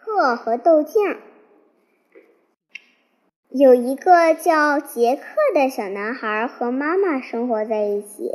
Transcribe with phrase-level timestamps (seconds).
[0.00, 0.94] 克和豆酱。
[3.50, 5.22] 有一个叫杰克
[5.54, 8.30] 的小男孩和妈妈生活在一起，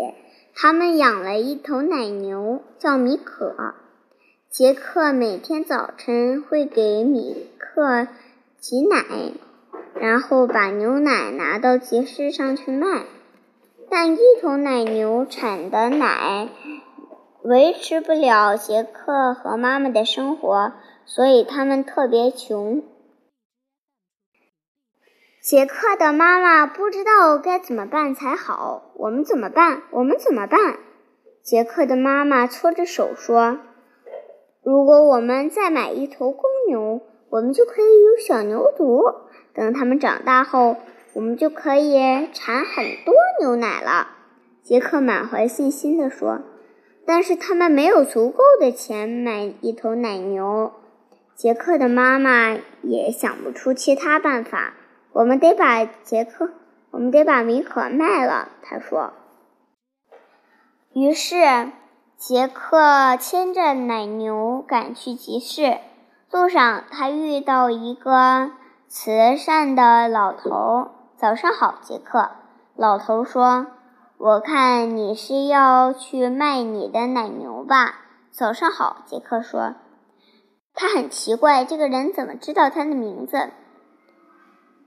[0.54, 3.76] 他们养了一头奶牛，叫米可。
[4.50, 8.08] 杰克每天早晨会给米克
[8.60, 9.34] 挤奶，
[9.96, 13.04] 然后把牛奶拿到集市上去卖。
[13.90, 16.50] 但一头奶牛产的奶
[17.44, 20.74] 维持不了杰克和妈妈的生活，
[21.06, 22.84] 所以他们特别穷。
[25.42, 28.92] 杰克的妈妈不知道该怎么办才好。
[28.96, 29.84] 我们怎么办？
[29.92, 30.80] 我们怎么办？
[31.42, 33.60] 杰克的妈妈搓着手说
[34.64, 39.24] ：“如果我们再买一头公牛，我们就可以有小牛犊。
[39.54, 40.78] 等它们长大后。”
[41.16, 41.94] 我们就可以
[42.34, 44.08] 产很多牛奶了，
[44.64, 46.42] 杰克满怀信心地说。
[47.06, 50.74] 但是他们没有足够的钱买一头奶牛。
[51.44, 54.76] 杰克的妈妈也想不出其他办法。
[55.12, 56.52] 我们得把杰克，
[56.90, 59.12] 我们得把米可卖了，他说。
[60.94, 61.68] 于是
[62.16, 65.80] 杰克牵着奶牛赶去集市。
[66.32, 68.52] 路上，他遇到一个
[68.88, 70.92] 慈善的老头。
[71.18, 72.30] 早上好，杰克。
[72.78, 73.68] 老头说
[74.18, 77.96] ：“我看你是要去卖你的奶牛吧？”
[78.32, 79.74] 早上好，杰克说。
[80.74, 83.50] 他很奇怪，这个人怎么知道他的名字？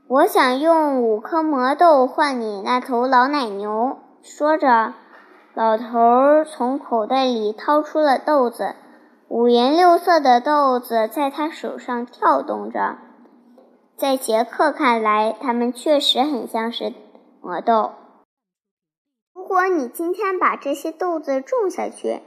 [0.09, 3.99] 我想用五颗魔豆换你那头老奶牛。
[4.23, 4.95] 说着，
[5.55, 8.75] 老头从口袋里掏出了豆子，
[9.29, 12.99] 五颜六色的豆子在他手上跳动着。
[13.97, 16.93] 在杰克看来，它们确实很像是
[17.41, 17.93] 魔豆。
[19.33, 22.21] 如果你今天把这些豆子种下去，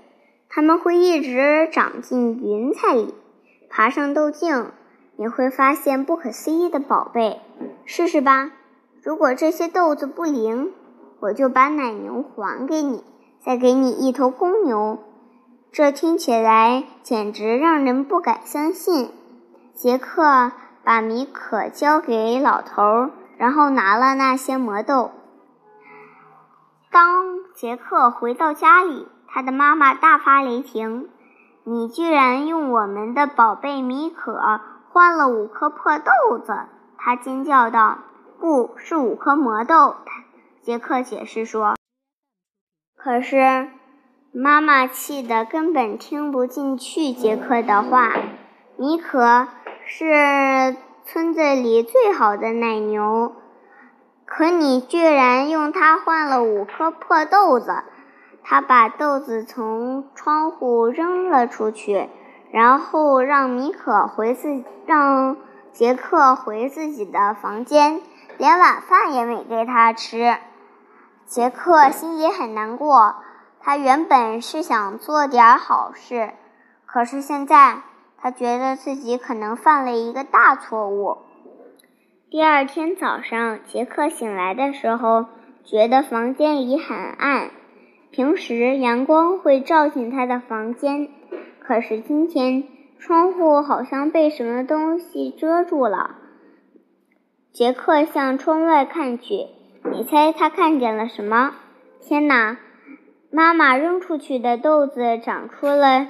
[0.49, 3.13] 它们会一直长进云彩里，
[3.69, 4.71] 爬上豆茎，
[5.15, 7.41] 你会发现不可思议的宝贝。
[7.85, 8.51] 试试吧。
[9.03, 10.73] 如果这些豆子不灵，
[11.19, 13.03] 我就把奶牛还给你，
[13.39, 14.99] 再给你一头公牛。
[15.71, 19.11] 这听起来简直让人不敢相信。
[19.73, 20.51] 杰克。
[20.81, 25.11] 把米可交给老头，然后拿了那些魔豆。
[26.89, 31.09] 当杰克回到家里，他的妈妈大发雷霆
[31.69, 34.39] ：“你居然用我们的宝贝米可
[34.91, 36.53] 换了五颗破豆子！”
[36.97, 37.99] 他尖叫道
[38.41, 39.95] ：“不是五颗魔豆。”
[40.61, 41.75] 杰克解释说
[42.97, 43.69] ：“可是
[44.33, 48.11] 妈妈气得根本听不进去杰克的话，
[48.77, 49.47] 米可。”
[49.91, 53.33] 是村子里最好的奶牛，
[54.23, 57.83] 可你居然用它换了五颗破豆子。
[58.49, 62.09] 他把豆子从窗户扔了出去，
[62.49, 65.37] 然后让米可回自让
[65.71, 68.01] 杰克回自己的房间，
[68.39, 70.35] 连晚饭也没给他吃。
[71.27, 73.17] 杰克心里很难过，
[73.59, 76.31] 他原本是想做点好事，
[76.87, 77.83] 可是现在。
[78.21, 81.19] 他觉得自己可能犯了一个大错误。
[82.29, 85.27] 第二天早上，杰克醒来的时候，
[85.63, 87.51] 觉得房间里很暗。
[88.11, 91.09] 平时阳光会照进他的房间，
[91.59, 92.63] 可是今天
[92.97, 96.15] 窗户好像被什么东西遮住了。
[97.51, 99.47] 杰克向窗外看去，
[99.91, 101.53] 你猜他看见了什么？
[102.01, 102.57] 天哪！
[103.31, 106.07] 妈妈扔出去的豆子长出了。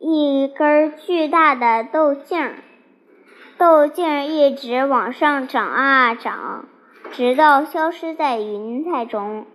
[0.00, 2.52] 一根巨大的豆茎，
[3.58, 6.66] 豆茎一直往上长啊长，
[7.10, 9.46] 直到消失在云彩中。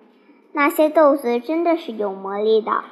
[0.60, 2.84] 那些豆子真的是有魔力的。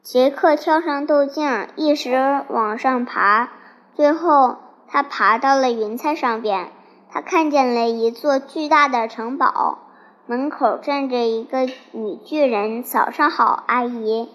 [0.00, 3.50] 杰克跳上豆茎，一直往上爬，
[3.94, 4.56] 最后
[4.86, 6.70] 他爬到了云彩上边。
[7.10, 9.80] 他看见了一座巨大的城堡，
[10.24, 12.82] 门口站着一个女巨人。
[12.82, 14.30] 早上好，阿姨。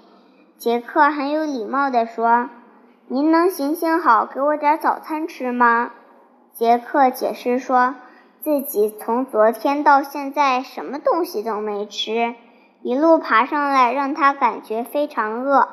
[0.60, 2.52] 杰克很有礼貌地说
[3.10, 5.94] ：“您能行行好，给我点早餐吃吗？”
[6.54, 7.96] 杰克解释说
[8.44, 12.36] 自己从昨天到现在什么东西都没吃，
[12.82, 15.70] 一路爬上来让他感觉非常饿。